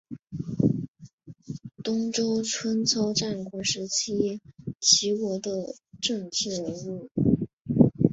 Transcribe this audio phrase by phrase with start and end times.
[1.83, 4.41] 东周春秋战国时期
[4.79, 7.11] 齐国的政治人物。